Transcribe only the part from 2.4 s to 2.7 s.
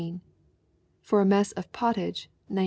1915.